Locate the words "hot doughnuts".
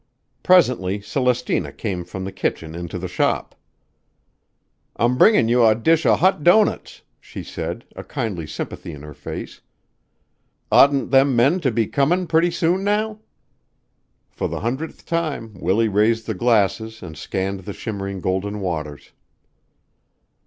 6.21-7.03